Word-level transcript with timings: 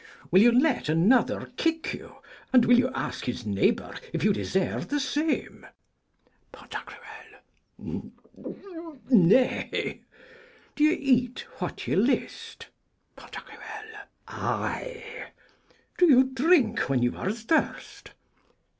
_?Will 0.31 0.41
you 0.41 0.51
let 0.51 0.89
another 0.89 1.51
kick 1.57 1.93
you, 1.93 2.15
and 2.51 2.65
will 2.65 2.79
you 2.79 2.89
ask 2.95 3.25
his 3.25 3.45
neighbour 3.45 3.93
if 4.13 4.23
you 4.23 4.33
deserve 4.33 4.87
the 4.87 4.99
same? 4.99 5.63
Pan.: 6.51 8.11
Nay? 9.11 10.01
Do 10.75 10.83
you 10.83 11.29
cat 11.29 11.39
what 11.59 11.85
you 11.87 11.97
list? 11.97 12.69
Pan.: 13.15 13.29
Ay! 14.27 15.03
Do 15.99 16.07
you 16.07 16.23
drink 16.23 16.89
when 16.89 17.03
you 17.03 17.15
are 17.15 17.29
athirst? 17.29 18.09